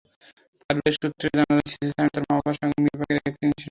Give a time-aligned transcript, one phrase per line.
[0.61, 3.59] পারিবারিক সূত্র জানায়, শিশু সায়েম তার মা-বাবার সঙ্গে মিরবাগের একটি টিনশেডে থাকত।